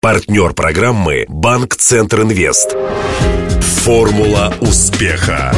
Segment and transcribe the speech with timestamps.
[0.00, 2.76] Партнер программы «Банк Центр Инвест».
[3.82, 5.52] Формула успеха.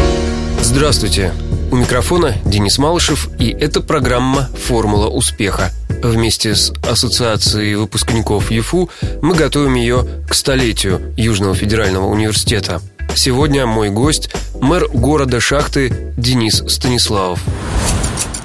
[0.62, 1.34] Здравствуйте.
[1.70, 5.71] У микрофона Денис Малышев, и это программа «Формула успеха».
[6.03, 8.88] Вместе с Ассоциацией выпускников ЮФУ
[9.21, 12.80] мы готовим ее к столетию Южного федерального университета.
[13.14, 14.30] Сегодня мой гость–
[14.62, 17.41] мэр города Шахты Денис Станиславов.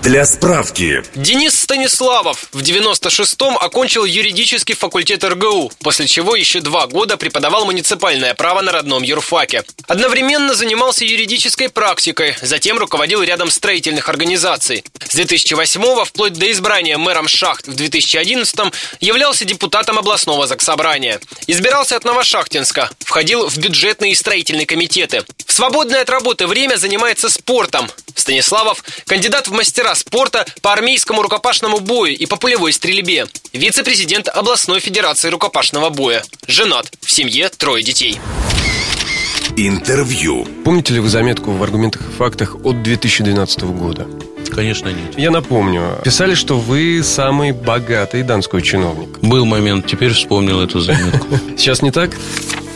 [0.06, 1.02] Для справки.
[1.16, 8.36] Денис Станиславов в 96-м окончил юридический факультет РГУ, после чего еще два года преподавал муниципальное
[8.36, 9.64] право на родном юрфаке.
[9.88, 14.84] Одновременно занимался юридической практикой, затем руководил рядом строительных организаций.
[15.10, 18.60] С 2008 вплоть до избрания мэром Шахт в 2011
[19.00, 21.20] являлся депутатом областного заксобрания.
[21.48, 25.24] Избирался от Новошахтинска, входил в бюджетные и строительные комитеты.
[25.48, 27.90] В свободное от работы время занимается спортом.
[28.14, 33.28] Станиславов– кандидат в мастера спорта по армейскому рукопашному бою и по пулевой стрельбе.
[33.54, 36.24] Вице-президент областной федерации рукопашного боя.
[36.48, 36.92] Женат.
[37.02, 38.20] В семье трое детей.
[39.58, 40.46] Интервью.
[40.66, 44.06] Помните ли вы заметку в аргументах и фактах от 2012 года?
[44.52, 45.18] Конечно, нет.
[45.18, 49.20] Я напомню, писали, что вы самый богатый донской чиновник.
[49.20, 51.28] Был момент, теперь вспомнил эту заметку.
[51.58, 52.12] Сейчас не так?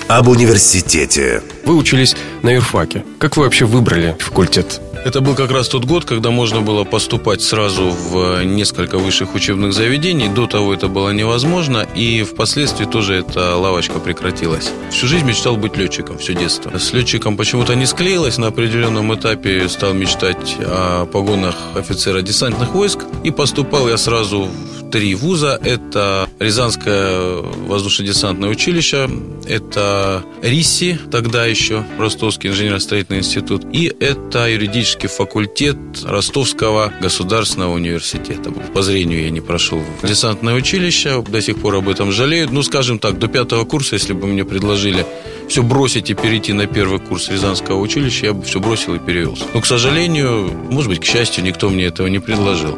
[0.08, 1.44] Об университете.
[1.66, 3.03] Вы учились на юрфаке.
[3.20, 4.81] Как вы вообще выбрали факультет?
[5.05, 9.73] Это был как раз тот год, когда можно было поступать сразу в несколько высших учебных
[9.73, 10.28] заведений.
[10.28, 14.72] До того это было невозможно, и впоследствии тоже эта лавочка прекратилась.
[14.91, 16.78] Всю жизнь мечтал быть летчиком, все детство.
[16.78, 18.38] С летчиком почему-то не склеилось.
[18.38, 24.50] На определенном этапе стал мечтать о погонах офицера десантных войск, и поступал я сразу
[24.92, 25.59] три вуза.
[25.64, 29.09] Это Рязанское воздушно-десантное училище,
[29.48, 38.52] это РИСИ, тогда еще Ростовский инженерно-строительный институт, и это юридический факультет Ростовского государственного университета.
[38.52, 42.50] По зрению я не прошел десантное училище, до сих пор об этом жалею.
[42.52, 45.06] Ну, скажем так, до пятого курса, если бы мне предложили
[45.50, 49.45] все бросить и перейти на первый курс Рязанского училища, я бы все бросил и перевелся.
[49.53, 52.78] Но, к сожалению, может быть, к счастью, никто мне этого не предложил.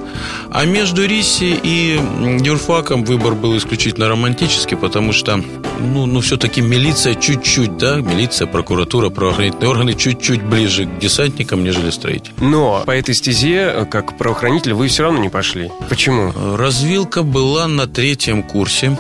[0.50, 2.00] А между РИСи и
[2.42, 5.44] юрфаком выбор был исключительно романтический, потому что,
[5.80, 11.90] ну, ну все-таки милиция чуть-чуть, да, милиция, прокуратура, правоохранительные органы чуть-чуть ближе к десантникам, нежели
[11.90, 12.32] строитель.
[12.40, 15.70] Но по этой стезе, как правоохранитель, вы все равно не пошли.
[15.90, 16.34] Почему?
[16.56, 18.98] Развилка была на третьем курсе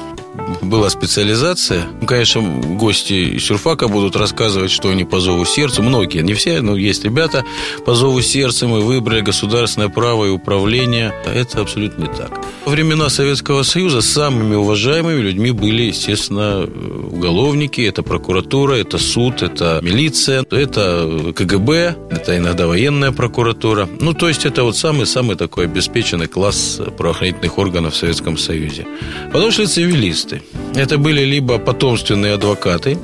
[0.61, 1.87] была специализация.
[1.99, 5.81] Ну, конечно, гости из Сюрфака будут рассказывать, что они по зову сердца.
[5.81, 7.43] Многие, не все, но есть ребята.
[7.85, 11.13] По зову сердца мы выбрали государственное право и управление.
[11.25, 12.31] Это абсолютно не так.
[12.65, 17.81] Во времена Советского Союза самыми уважаемыми людьми были, естественно, уголовники.
[17.81, 23.89] Это прокуратура, это суд, это милиция, это КГБ, это иногда военная прокуратура.
[23.99, 28.85] Ну, то есть, это вот самый-самый такой обеспеченный класс правоохранительных органов в Советском Союзе.
[29.33, 30.41] Потом шли цивилисты юристы.
[30.75, 32.97] Это были либо потомственные адвокаты,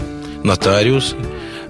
[0.43, 1.15] нотариусы,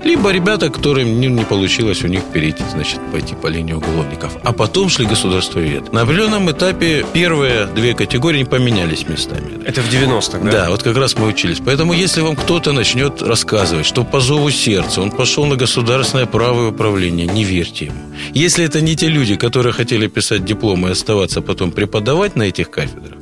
[0.03, 4.38] либо ребята, которым не, не получилось у них перейти, значит, пойти по линии уголовников.
[4.44, 5.91] А потом шли государствоведы.
[5.91, 9.66] На определенном этапе первые две категории поменялись местами.
[9.66, 10.52] Это в 90-х, да?
[10.52, 11.59] Да, вот как раз мы учились.
[11.66, 16.68] Поэтому если вам кто-то начнет рассказывать, что по зову сердца он пошел на государственное право
[16.68, 17.97] и управление, не верьте ему.
[18.34, 22.69] Если это не те люди, которые хотели писать дипломы и оставаться потом преподавать на этих
[22.69, 23.18] кафедрах,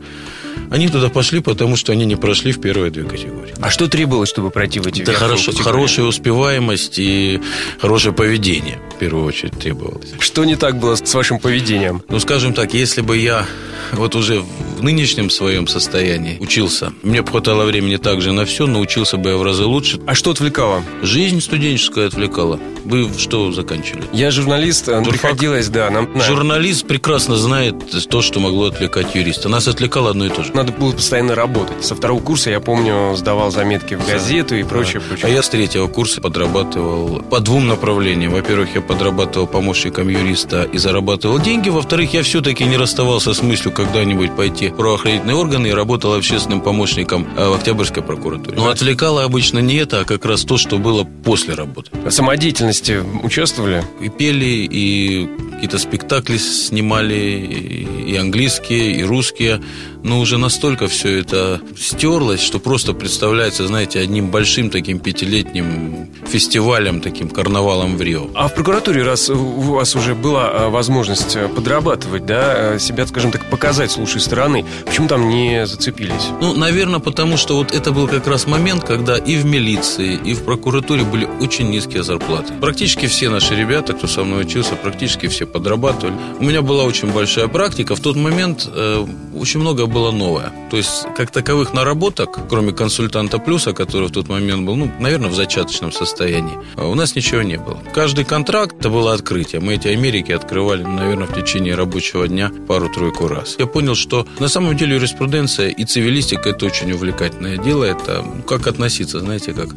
[0.75, 3.53] они туда пошли, потому что они не прошли в первые две категории.
[3.61, 7.41] А что требовалось, чтобы пройти в эти Да хорошо, хорошая успеваемость и
[7.79, 10.09] хорошее поведение, в первую очередь, требовалось.
[10.19, 12.03] Что не так было с вашим поведением?
[12.09, 13.45] Ну, скажем так, если бы я
[13.93, 14.43] вот уже
[14.75, 19.31] в нынешнем своем состоянии учился, мне бы хватало времени также на все, но учился бы
[19.31, 19.99] я в разы лучше.
[20.05, 20.83] А что отвлекало?
[21.01, 22.59] Жизнь студенческая отвлекала.
[22.83, 24.03] Вы что заканчивали?
[24.13, 25.09] Я журналист, Журфак.
[25.09, 25.89] приходилось, да.
[25.89, 27.75] Нам, Журналист прекрасно знает
[28.09, 29.49] то, что могло отвлекать юриста.
[29.49, 30.51] Нас отвлекало одно и то же.
[30.53, 31.83] Надо было постоянно работать.
[31.83, 35.07] Со второго курса, я помню, сдавал заметки в газету и прочее, да.
[35.07, 35.27] прочее.
[35.27, 38.33] А я с третьего курса подрабатывал по двум направлениям.
[38.33, 41.69] Во-первых, я подрабатывал помощником юриста и зарабатывал деньги.
[41.69, 46.61] Во-вторых, я все-таки не расставался с мыслью когда-нибудь пойти в правоохранительные органы и работал общественным
[46.61, 48.57] помощником э, в Октябрьской прокуратуре.
[48.57, 51.91] Но отвлекало обычно не это, а как раз то, что было после работы.
[52.09, 53.83] Самодеятельность деятельности участвовали?
[54.01, 59.61] И пели, и какие-то спектакли снимали, и английские, и русские.
[60.03, 67.01] Но уже настолько все это стерлось, что просто представляется, знаете, одним большим таким пятилетним фестивалем,
[67.01, 68.27] таким карнавалом в Рио.
[68.35, 73.07] А в прокуратуре, раз у вас уже была а, возможность э, подрабатывать, да, э, себя,
[73.07, 76.29] скажем так, показать с лучшей стороны, почему там не зацепились?
[76.39, 80.33] Ну, наверное, потому что вот это был как раз момент, когда и в милиции, и
[80.33, 82.53] в прокуратуре были очень низкие зарплаты.
[82.61, 86.15] Практически все наши ребята, кто со мной учился, практически все вообще подрабатывали.
[86.39, 87.95] У меня была очень большая практика.
[87.95, 89.05] В тот момент э,
[89.35, 90.51] очень много было новое.
[90.69, 95.29] То есть, как таковых наработок, кроме консультанта плюса, который в тот момент был, ну, наверное,
[95.29, 97.77] в зачаточном состоянии, а у нас ничего не было.
[97.93, 99.61] Каждый контракт это было открытие.
[99.61, 103.55] Мы эти Америки открывали, наверное, в течение рабочего дня пару-тройку раз.
[103.59, 107.83] Я понял, что на самом деле юриспруденция и цивилистика это очень увлекательное дело.
[107.83, 109.69] Это ну, как относиться, знаете, как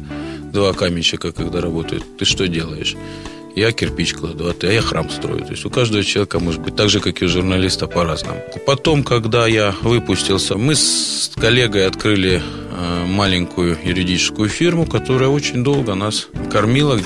[0.51, 2.03] два каменщика, когда работают.
[2.17, 2.95] Ты что делаешь?
[3.55, 5.43] Я кирпич кладу, а ты, а я храм строю.
[5.43, 8.41] То есть у каждого человека может быть так же, как и у журналиста, по-разному.
[8.65, 15.95] Потом, когда я выпустился, мы с коллегой открыли э, маленькую юридическую фирму, которая очень долго
[15.95, 16.99] нас кормила.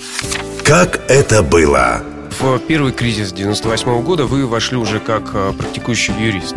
[0.63, 2.03] Как это было?
[2.39, 6.55] В первый кризис 98 года вы вошли уже как э, практикующий юрист.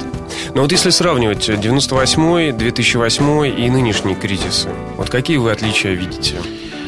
[0.55, 6.37] Но вот если сравнивать 98 2008 и нынешние кризисы, вот какие вы отличия видите?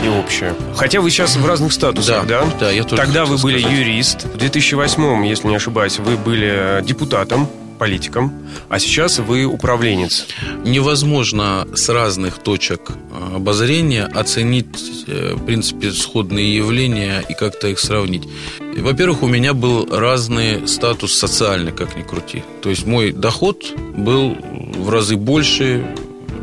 [0.05, 0.55] И общее.
[0.75, 2.45] Хотя вы сейчас в разных статусах, да?
[2.45, 3.79] Да, да я тоже Тогда вы были сказать.
[3.79, 4.25] юрист.
[4.25, 7.49] В 2008, если не ошибаюсь, вы были депутатом,
[7.79, 8.33] политиком,
[8.69, 10.27] а сейчас вы управленец.
[10.65, 14.67] Невозможно с разных точек э, обозрения оценить,
[15.07, 18.29] э, в принципе, сходные явления и как-то их сравнить.
[18.77, 22.43] Во-первых, у меня был разный статус социальный, как ни крути.
[22.63, 23.65] То есть мой доход
[23.97, 24.37] был
[24.77, 25.85] в разы больше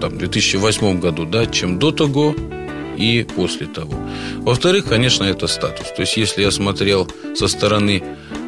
[0.02, 2.36] там, в 2008 году, да, чем до того
[2.98, 3.94] и после того.
[4.38, 5.88] Во-вторых, конечно, это статус.
[5.96, 8.04] То есть, если я смотрел со стороны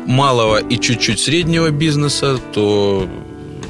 [0.05, 3.07] малого и чуть-чуть среднего бизнеса, то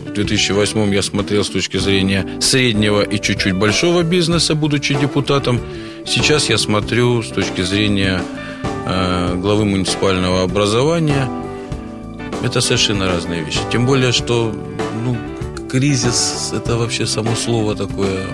[0.05, 5.59] в 2008 я смотрел с точки зрения среднего и чуть-чуть большого бизнеса, будучи депутатом.
[6.05, 8.21] Сейчас я смотрю с точки зрения
[8.85, 11.27] э, главы муниципального образования.
[12.43, 13.59] Это совершенно разные вещи.
[13.71, 14.53] Тем более, что
[15.03, 15.17] ну,
[15.69, 18.27] кризис– это вообще само слово такое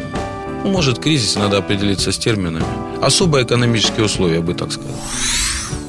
[0.70, 2.66] может, кризис, надо определиться с терминами.
[3.02, 4.96] Особые экономические условия, я бы так сказал.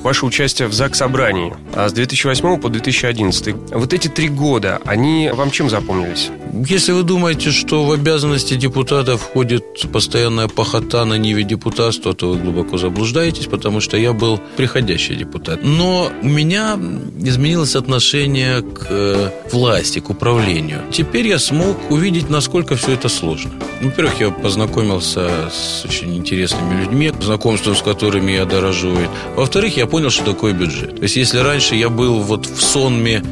[0.03, 3.55] Ваше участие в ЗАГС собрании а с 2008 по 2011.
[3.73, 6.31] Вот эти три года, они вам чем запомнились?
[6.69, 12.39] Если вы думаете, что в обязанности депутата входит постоянная похота на ниве депутатства, то вы
[12.39, 15.65] глубоко заблуждаетесь, потому что я был приходящий депутат.
[15.65, 16.79] Но у меня
[17.21, 20.83] изменилось отношение к э, власти, к управлению.
[20.93, 23.51] Теперь я смог увидеть, насколько все это сложно.
[23.83, 28.97] Во-первых, я познакомился с очень интересными людьми, знакомством с которыми я дорожу.
[29.35, 30.97] Во-вторых, я понял, что такое бюджет.
[30.97, 33.25] То есть, если раньше я был вот в сонме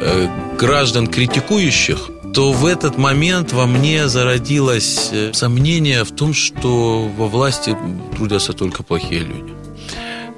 [0.00, 7.08] э, граждан критикующих, то в этот момент во мне зародилось э, сомнение в том, что
[7.16, 7.76] во власти
[8.16, 9.54] трудятся только плохие люди.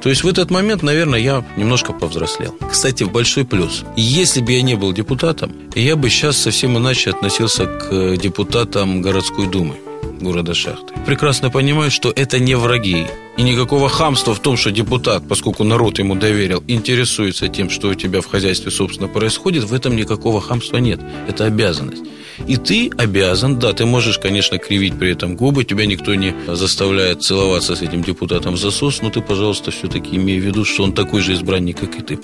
[0.03, 2.55] То есть в этот момент, наверное, я немножко повзрослел.
[2.71, 3.85] Кстати, большой плюс.
[3.97, 9.03] Если бы я не был депутатом, я бы сейчас совсем иначе относился к э, депутатам
[9.03, 9.77] городской думы
[10.21, 10.95] города Шахты.
[11.07, 13.07] Прекрасно понимаю, что это не враги.
[13.37, 17.95] И никакого хамства в том, что депутат, поскольку народ ему доверил, интересуется тем, что у
[17.95, 21.01] тебя в хозяйстве, собственно, происходит, в этом никакого хамства нет.
[21.29, 22.03] Это обязанность.
[22.47, 27.23] И ты обязан, да, ты можешь, конечно, кривить при этом губы, тебя никто не заставляет
[27.23, 30.93] целоваться с этим депутатом в засос, но ты, пожалуйста, все-таки имей в виду, что он
[30.93, 32.19] такой же избранник, как и ты.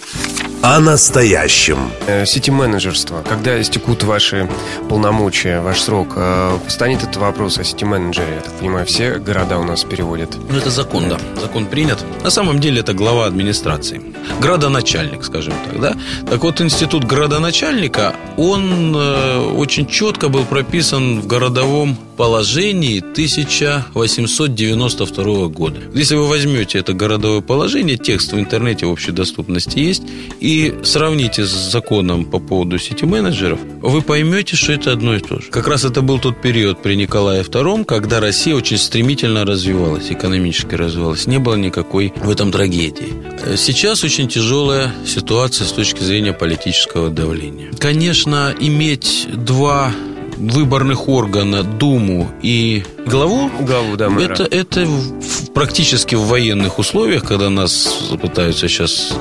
[0.62, 1.78] О настоящем.
[2.06, 3.22] Э, Сити-менеджерство.
[3.28, 4.48] Когда истекут ваши
[4.88, 8.34] полномочия, ваш срок, э, станет этот вопрос о сити-менеджере?
[8.34, 10.36] Я так понимаю, все города у нас переводят.
[10.50, 11.18] Ну, это закон, да.
[11.40, 12.04] Закон принят.
[12.22, 14.00] На самом деле это глава администрации.
[14.40, 15.96] Градоначальник, скажем так, да.
[16.28, 25.80] Так вот, институт градоначальника, он э, очень четко был прописан в городовом положении 1892 года.
[25.94, 30.02] Если вы возьмете это городовое положение, текст в интернете в общей доступности есть,
[30.40, 35.50] и сравните с законом по поводу сети-менеджеров, вы поймете, что это одно и то же.
[35.50, 40.74] Как раз это был тот период при Николае II, когда Россия очень стремительно развивалась, экономически
[40.74, 41.26] развивалась.
[41.26, 43.12] Не было никакой в этом трагедии.
[43.56, 47.70] Сейчас очень тяжелая ситуация с точки зрения политического давления.
[47.78, 49.92] Конечно, иметь два
[50.36, 54.34] выборных органа, Думу и главу, Главу, да, мэра.
[54.34, 59.14] это, это в- практически в военных условиях, когда нас пытаются сейчас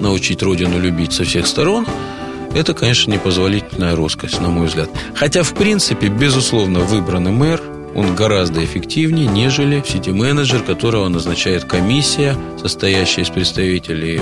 [0.00, 1.86] научить Родину любить со всех сторон,
[2.54, 4.90] это, конечно, непозволительная роскость, на мой взгляд.
[5.14, 7.62] Хотя, в принципе, безусловно, выбранный мэр,
[7.94, 14.20] он гораздо эффективнее, нежели сити-менеджер, которого назначает комиссия, состоящая из представителей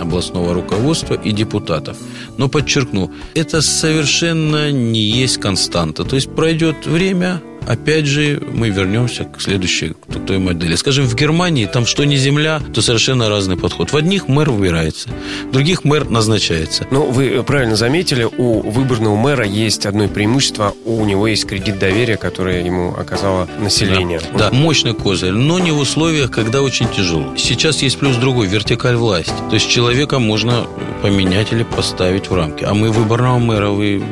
[0.00, 1.96] областного руководства и депутатов.
[2.36, 6.04] Но подчеркну, это совершенно не есть константа.
[6.04, 10.74] То есть пройдет время, опять же, мы вернемся к следующей к той модели.
[10.74, 13.92] Скажем, в Германии там что не земля, то совершенно разный подход.
[13.92, 15.10] В одних мэр выбирается,
[15.48, 16.86] в других мэр назначается.
[16.90, 20.74] Ну, вы правильно заметили, у выборного мэра есть одно преимущество.
[20.84, 24.20] У него есть кредит доверия, которое ему оказало население.
[24.36, 27.34] Да, мощный козырь, но не в условиях, когда очень тяжело.
[27.36, 29.32] Сейчас есть плюс другой, вертикаль власти.
[29.50, 30.66] То есть человека можно
[31.02, 32.64] поменять или поставить в рамки.
[32.64, 34.02] А мы выборного мэра, вы,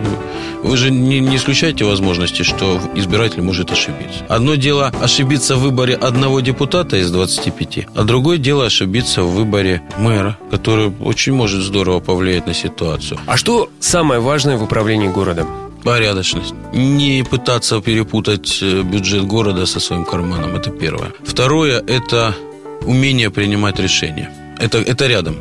[0.63, 4.25] вы же не, не исключаете возможности, что избиратель может ошибиться.
[4.29, 9.83] Одно дело ошибиться в выборе одного депутата из 25, а другое дело ошибиться в выборе
[9.99, 13.19] мэра, который очень может здорово повлиять на ситуацию.
[13.27, 15.49] А что самое важное в управлении городом?
[15.85, 16.55] Порядочность.
[16.73, 20.57] Не пытаться перепутать э, бюджет города со своим карманом.
[20.57, 21.13] Это первое.
[21.25, 22.35] Второе– это
[22.83, 24.31] умение принимать решения.
[24.59, 25.37] Это, это рядом.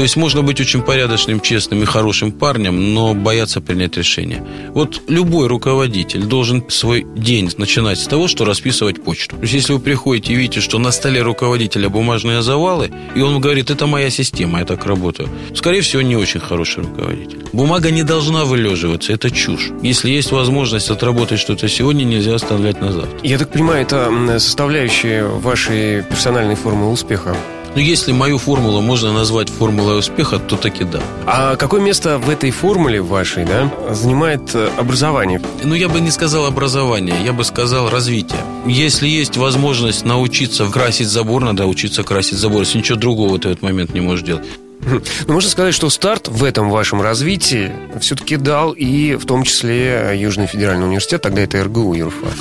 [0.00, 4.42] То есть можно быть очень порядочным, честным и хорошим парнем, но бояться принять решение.
[4.68, 9.36] Вот любой руководитель должен свой день начинать с того, что расписывать почту.
[9.36, 13.42] То есть если вы приходите и видите, что на столе руководителя бумажные завалы, и он
[13.42, 17.44] говорит, это моя система, я так работаю, скорее всего, не очень хороший руководитель.
[17.52, 19.68] Бумага не должна вылеживаться, это чушь.
[19.82, 23.18] Если есть возможность отработать что-то сегодня, нельзя оставлять на завтра.
[23.22, 27.36] Я так понимаю, это составляющая вашей персональной формулы успеха.
[27.70, 31.00] Но ну, если мою формулу можно назвать формулой успеха, то таки да.
[31.24, 35.40] А какое место в этой формуле вашей, да, занимает э, образование?
[35.62, 38.40] Ну, я бы не сказал образование, я бы сказал развитие.
[38.66, 42.62] Если есть возможность научиться красить забор, надо учиться красить забор.
[42.62, 44.46] Если ничего другого ты в этот момент не можешь делать.
[45.26, 50.12] Ну, можно сказать, что старт в этом вашем развитии все-таки дал и в том числе
[50.14, 52.32] Южный федеральный университет, тогда это РГУ юрфак.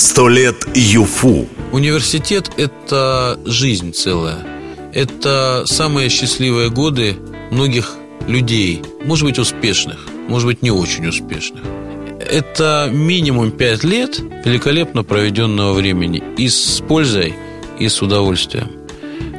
[0.00, 1.48] Сто лет ЮФУ.
[1.72, 4.46] Университет– это жизнь целая.
[4.94, 7.16] Это самые счастливые годы
[7.50, 7.96] многих
[8.28, 11.64] людей, может быть, успешных, может быть, не очень успешных.
[12.20, 17.34] Это минимум пять лет великолепно проведенного времени и с пользой,
[17.80, 18.70] и с удовольствием.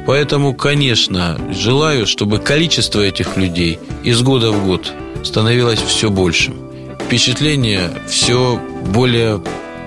[0.06, 4.92] Поэтому, конечно, желаю, чтобы количество этих людей из года в год
[5.24, 6.54] становилось все большим.
[7.06, 9.40] Впечатления все более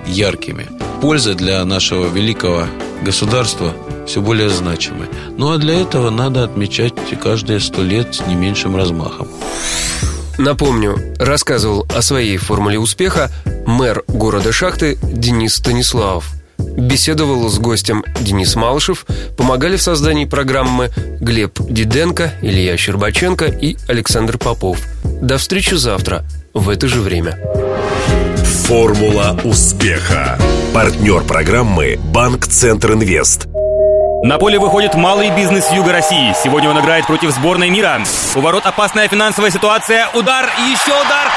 [0.05, 0.67] яркими.
[1.01, 2.65] Польза для нашего великого
[3.03, 3.73] государства
[4.07, 5.07] все более значимы.
[5.37, 9.27] Ну а для этого надо отмечать каждые сто лет с не меньшим размахом.
[10.37, 13.31] Напомню, рассказывал о своей формуле успеха
[13.65, 16.31] мэр города Шахты Денис Станиславов.
[16.57, 19.05] Беседовал с гостем Денис Малышев,
[19.37, 24.79] помогали в создании программы Глеб Диденко, Илья Щербаченко и Александр Попов.
[25.03, 27.37] До встречи завтра в это же время.
[28.53, 30.37] Формула успеха.
[30.75, 33.47] Партнер программы «Банк Центр Инвест».
[34.23, 36.33] На поле выходит малый бизнес Юга России.
[36.41, 38.01] Сегодня он играет против сборной мира.
[38.35, 40.07] У ворот опасная финансовая ситуация.
[40.13, 41.27] Удар еще удар.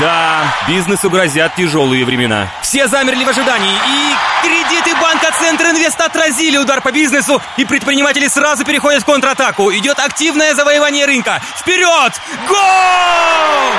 [0.00, 2.48] Да, бизнесу грозят тяжелые времена.
[2.62, 3.72] Все замерли в ожидании.
[3.72, 7.42] И кредиты банка Центр Инвест отразили удар по бизнесу.
[7.56, 9.72] И предприниматели сразу переходят в контратаку.
[9.72, 11.42] Идет активное завоевание рынка.
[11.58, 12.12] Вперед!
[12.48, 12.56] Гол!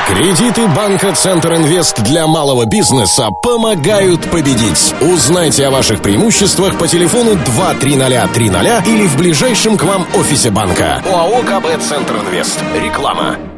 [0.08, 4.94] Кредиты банка Центр Инвест для малого бизнеса помогают победить.
[5.02, 7.38] Узнайте о ваших преимуществах по телефону
[8.62, 11.04] 23030 или в ближайшем к вам офисе банка.
[11.06, 12.60] ОАО КБ Центр Инвест.
[12.76, 13.57] Реклама.